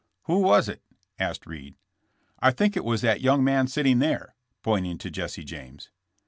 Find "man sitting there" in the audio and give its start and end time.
3.43-4.33